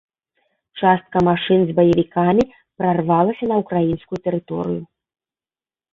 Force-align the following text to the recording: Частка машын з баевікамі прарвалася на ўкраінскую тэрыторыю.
Частка 0.79 1.17
машын 1.27 1.59
з 1.67 1.71
баевікамі 1.81 2.43
прарвалася 2.81 3.45
на 3.53 3.63
ўкраінскую 3.63 4.19
тэрыторыю. 4.29 4.83